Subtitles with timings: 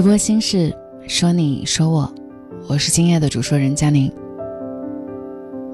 [0.00, 0.74] 直播心事，
[1.06, 2.10] 说你说我，
[2.66, 4.10] 我是今夜的主说人佳宁。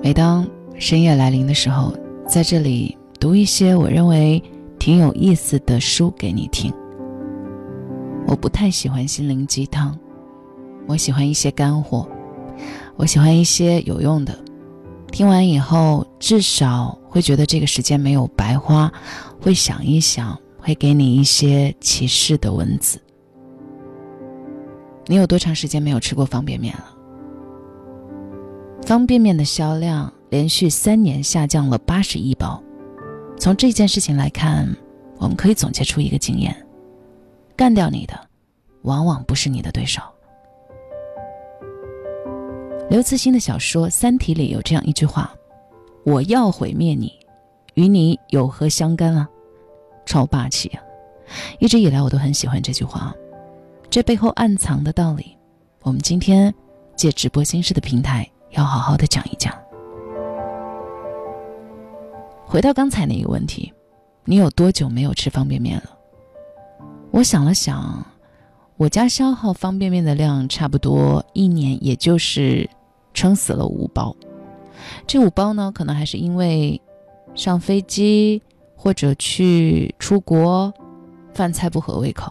[0.02, 0.44] 每当
[0.76, 1.94] 深夜来临的时候，
[2.26, 4.42] 在这里读一些我认为
[4.80, 6.72] 挺有意思的书给你听。
[8.26, 9.96] 我不太喜欢心灵鸡汤，
[10.88, 12.08] 我喜欢一些干货，
[12.96, 14.36] 我喜欢一些有用的。
[15.12, 18.92] 听完以后，至少会觉得这个时间没有白花，
[19.40, 23.00] 会想一想，会给你一些启示的文字。
[25.06, 26.84] 你有多长时间没有吃过方便面了？
[28.82, 32.62] 方便面的销量连续三年下降了八十亿包。
[33.38, 34.68] 从这件事情来看，
[35.18, 36.56] 我们可以总结出一个经验：
[37.56, 38.18] 干掉你的，
[38.82, 40.00] 往往不是你的对手。
[42.88, 45.34] 刘慈欣的小说《三体》里有这样一句话
[46.06, 47.12] ：“我要毁灭你，
[47.74, 49.28] 与你有何相干啊？”
[50.06, 50.82] 超霸气啊！
[51.58, 53.12] 一直以来我都很喜欢这句话。
[53.88, 55.36] 这背后暗藏的道理，
[55.82, 56.52] 我们今天
[56.94, 59.54] 借直播心事的平台要好好的讲一讲。
[62.44, 63.72] 回到刚才那个问题，
[64.24, 65.90] 你有多久没有吃方便面了？
[67.10, 68.04] 我想了想，
[68.76, 72.68] 我家消耗方便面的量差不多一年，也就是
[73.14, 74.14] 撑死了五包。
[75.06, 76.80] 这五包呢，可能还是因为
[77.34, 78.42] 上飞机
[78.76, 80.72] 或者去出国，
[81.32, 82.30] 饭菜不合胃口。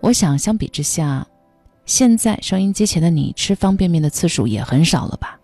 [0.00, 1.26] 我想，相比之下，
[1.84, 5.38] 现在收音机前的你吃方便面的次数也很少了吧？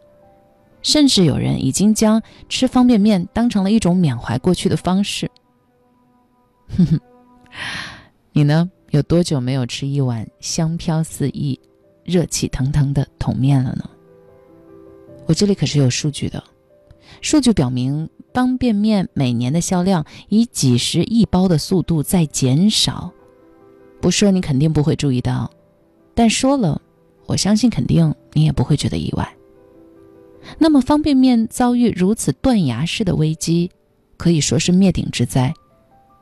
[0.83, 5.31] 甚至有人已经将吃方便面当成了一种缅怀过去的方式。
[6.77, 7.01] 哼哼，
[8.33, 8.71] 你呢？
[8.91, 11.59] 有多久没有吃一碗香飘四溢、
[12.05, 13.91] 热气腾腾的桶面了呢？
[15.27, 16.45] 我这里可是有数据的，
[17.21, 23.13] 数据表明，方便面每年的销量以几十亿包的速度在减少。
[24.05, 25.51] 不说你肯定不会注意到，
[26.15, 26.79] 但说了，
[27.25, 29.27] 我相信肯定你也不会觉得意外。
[30.59, 33.71] 那么方便面遭遇如此断崖式的危机，
[34.19, 35.55] 可以说是灭顶之灾，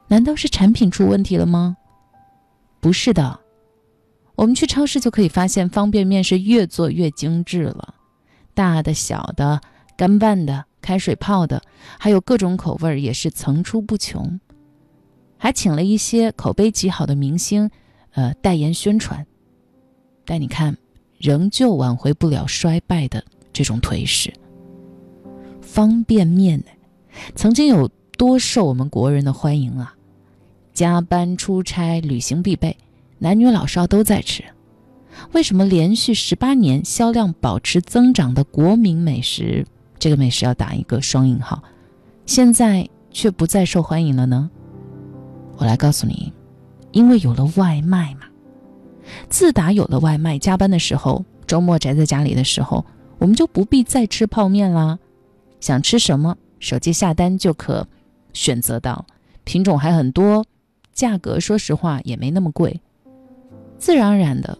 [0.07, 1.77] 难道是产品出问题了吗？
[2.79, 3.41] 不是的，
[4.37, 7.97] 我们去超市就可以发现，方便面是越做越精致了，
[8.55, 9.61] 大的、小的、
[9.97, 11.61] 干拌的、开水泡的，
[11.99, 14.39] 还有各种口味也是层出不穷。
[15.43, 17.69] 还请了一些口碑极好的明星，
[18.13, 19.27] 呃，代言宣传。
[20.25, 20.77] 但你看，
[21.19, 24.33] 仍旧挽回不了衰败的这种颓势。
[25.61, 26.67] 方便面呢
[27.35, 29.97] 曾经有多受我们国人的欢迎啊！
[30.73, 32.79] 加班、出差、旅行必备，
[33.19, 34.45] 男女老少都在吃。
[35.33, 39.67] 为什么连续十八年销量保持增长的国民美食，
[39.99, 41.65] 这个美食要打一个双引号，
[42.27, 44.49] 现在却不再受欢迎了呢？
[45.63, 46.33] 我来告诉你，
[46.91, 48.23] 因为有了外卖嘛。
[49.29, 52.85] 自打有了外卖，加班的时候、周末宅在家里的时候，
[53.19, 54.99] 我们就不必再吃泡面啦。
[55.61, 57.87] 想吃什么，手机下单就可
[58.33, 59.07] 选择到，
[59.45, 60.45] 品种还很多，
[60.93, 62.81] 价格说实话也没那么贵。
[63.79, 64.59] 自然而然的，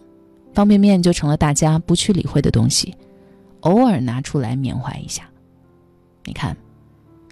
[0.53, 2.95] 方便面就成了大家不去理会的东西，
[3.59, 5.29] 偶尔拿出来缅怀一下。
[6.23, 6.55] 你看，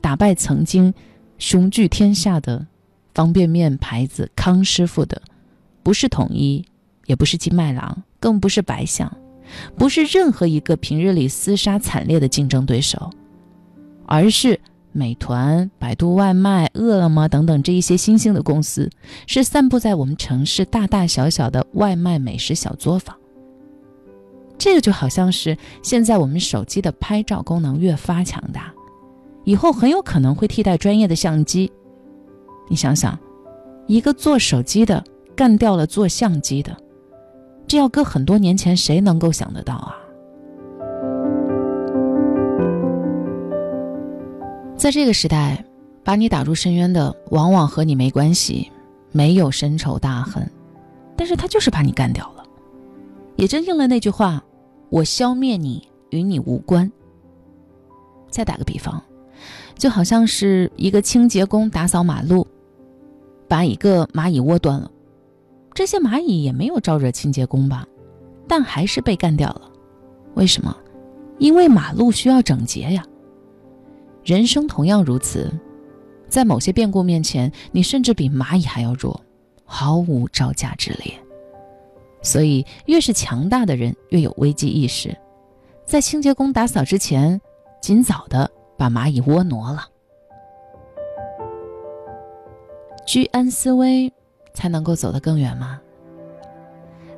[0.02, 0.94] 打败曾经
[1.38, 2.68] 雄踞天下的。
[3.14, 5.22] 方便面牌子康师傅的，
[5.84, 6.66] 不是统一，
[7.06, 9.12] 也不是金麦郎，更不是白象，
[9.78, 13.10] 不是任何一个平日里厮杀惨烈的竞争对手，
[14.06, 14.60] 而是
[14.94, 18.90] 美团、百度外卖、饿了么等等这一些新兴的公司，
[19.28, 23.16] 是散布在我们城市大大小小的外卖美食小作坊。
[24.58, 28.72] 这个就好像是现在我们手机的拍照功能越发强大，
[29.44, 31.72] 以后很有可能会替代专业的相机。
[32.72, 33.20] 你想想，
[33.86, 35.04] 一个做手机的
[35.36, 36.74] 干掉了做相机的，
[37.68, 39.98] 这要搁很多年前，谁能够想得到啊？
[44.78, 45.66] 在这个时代，
[46.02, 48.72] 把你打入深渊的往往和你没关系，
[49.12, 50.50] 没有深仇大恨，
[51.18, 52.46] 但是他就是把你干掉了，
[53.36, 54.42] 也真应了那句话
[54.88, 56.90] ：“我消灭你，与你无关。”
[58.32, 59.04] 再打个比方，
[59.76, 62.48] 就好像是一个清洁工打扫马路，
[63.52, 64.90] 把一个蚂蚁窝端了，
[65.74, 67.86] 这些蚂蚁也没有招惹清洁工吧，
[68.48, 69.70] 但还是被干掉了。
[70.36, 70.74] 为什么？
[71.38, 73.04] 因为马路需要整洁呀。
[74.24, 75.52] 人生同样如此，
[76.30, 79.20] 在某些变故面前，你甚至比蚂蚁还要弱，
[79.66, 81.14] 毫无招架之力。
[82.22, 85.14] 所以，越是强大的人，越有危机意识，
[85.84, 87.42] 在清洁工打扫之前。
[87.82, 89.84] 尽早的把蚂蚁窝挪了，
[93.06, 94.12] 居安思危，
[94.54, 95.80] 才能够走得更远吗？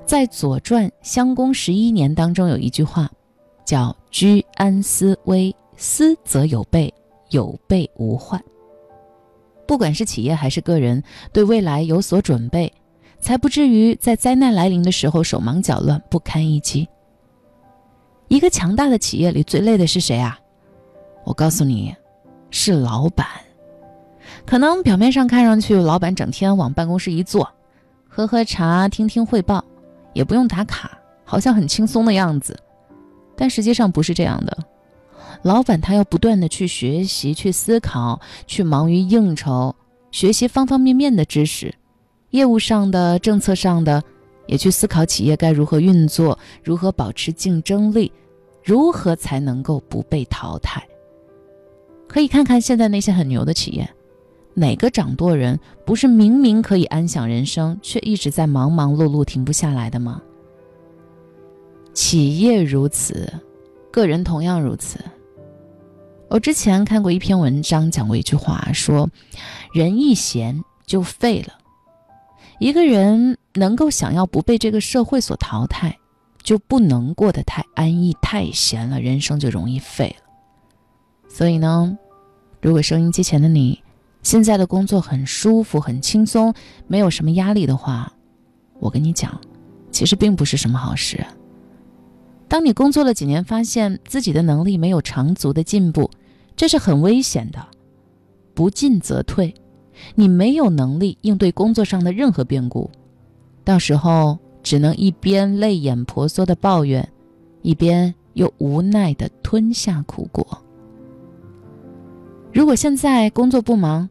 [0.06, 3.10] 在《左传》襄公十一年当中有一句话，
[3.66, 6.94] 叫“居安思危，思则有备，
[7.30, 8.44] 有备无患”。
[9.66, 11.02] 不管是企业还是个人，
[11.32, 12.72] 对未来有所准备，
[13.20, 16.88] 才不至于在灾难来临的时候手忙脚乱、不堪一击。
[18.28, 20.38] 一个强大的企业里，最累的是谁啊？
[21.24, 21.96] 我告诉你，
[22.52, 23.26] 是老板。
[24.46, 27.50] 可能表面上看上去，老板整天往办公室一坐，
[28.08, 29.64] 喝喝茶，听听汇报，
[30.14, 32.58] 也不用打卡，好像很轻松的样子。
[33.36, 34.56] 但实际上不是这样的。
[35.42, 39.76] 老板他要不断的去学习、去思考、去忙于应酬，
[40.12, 41.74] 学习方方面面的知识，
[42.30, 44.04] 业务上的、政策上的，
[44.46, 48.12] 也去思考企业该如何运作，如何保持竞争力，
[48.64, 50.82] 如何才能够不被淘汰。
[52.08, 53.90] 可以看看现在那些很牛的企业，
[54.56, 60.22] 哪个掌舵人不是明明可以安享人生，却一直在忙忙碌碌停不下来的吗？
[61.94, 63.34] 企业如此，
[63.92, 65.00] 个人同样如此。
[66.30, 69.10] 我之前看过一篇文章，讲过一句话，说
[69.74, 71.54] 人一闲就废了。
[72.60, 75.98] 一个人能够想要不被这个社会所淘汰，
[76.42, 80.26] 就不能过得太安逸、太闲了，人生就容易废了。
[81.28, 81.98] 所以呢。
[82.62, 83.83] 如果收音机前的你，
[84.24, 86.54] 现在的工作很舒服、很轻松，
[86.88, 88.12] 没有什么压力的话，
[88.80, 89.40] 我跟你讲，
[89.92, 91.24] 其实并不是什么好事。
[92.48, 96.10] 当你工作了几年，发现自己的能力没有长足的进步，
[96.56, 97.64] 这是很危险的。
[98.54, 99.54] 不进则退，
[100.16, 102.90] 你没有能力应对工作上的任何变故，
[103.64, 107.08] 到时候只能一边泪眼婆娑的抱怨，
[107.62, 110.46] 一边又无奈的吞下苦果。
[112.54, 114.08] 如果现在工作不忙，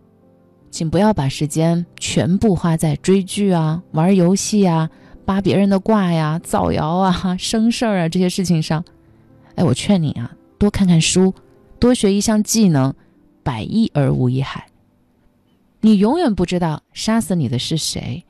[0.72, 4.88] 请不要把时间全部花在追剧啊、玩游戏啊、
[5.26, 8.82] 扒别人的卦呀、造谣啊、生事儿啊这些事情上。
[9.54, 11.34] 哎，我劝你啊，多看看书，
[11.78, 12.94] 多学一项技能，
[13.42, 14.66] 百益而无一害。
[15.82, 18.24] 你永远不知道杀死你的是谁，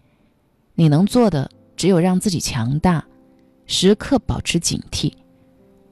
[0.74, 3.04] 你能做的只有让自己强大，
[3.66, 5.12] 时刻保持警惕，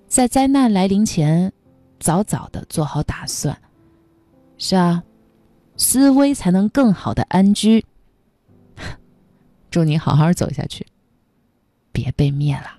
[0.08, 1.52] 在灾难来临前，
[2.00, 3.56] 早早的做好打算。
[4.58, 5.00] 是啊，
[5.80, 7.86] 思危才能更好的安居。
[9.72, 10.86] 祝你好好走下去，
[11.90, 12.76] 别被灭了。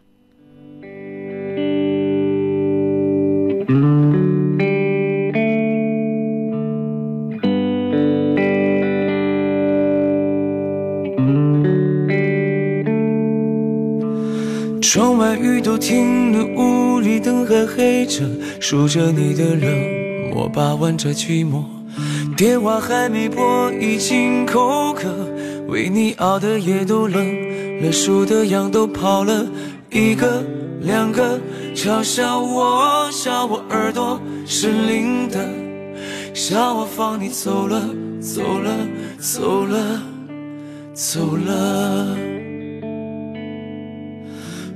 [14.80, 18.30] 窗外雨都停了，屋里灯还黑着，
[18.62, 20.32] 数着你的冷。
[20.36, 21.64] 我把玩着寂寞，
[22.36, 25.10] 电话还没拨，已经口渴。
[25.68, 29.46] 为你熬的夜都冷了，数的羊都跑了，
[29.90, 30.44] 一个
[30.82, 31.40] 两个，
[31.76, 35.48] 嘲笑我，笑我耳朵是灵的，
[36.34, 37.82] 笑我放你走了，
[38.20, 38.72] 走了，
[39.18, 40.02] 走了，
[40.94, 42.31] 走了。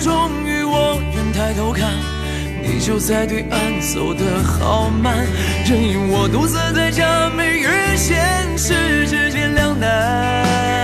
[0.00, 1.90] 终于我愿抬头看。
[2.62, 5.14] 你就在对岸走得好慢，
[5.68, 10.83] 任由我独自在假寐与现实之间两难。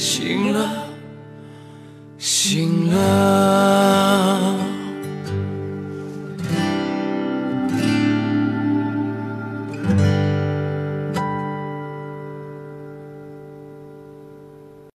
[0.00, 0.86] 醒了，
[2.16, 3.89] 醒了。